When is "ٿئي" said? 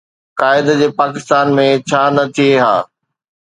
2.35-2.51